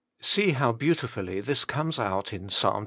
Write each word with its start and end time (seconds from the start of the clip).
See 0.19 0.53
how 0.53 0.71
beautiful 0.71 1.25
this 1.25 1.63
comes 1.63 1.99
out 1.99 2.33
in 2.33 2.47
P& 2.47 2.55
xzv. 2.55 2.79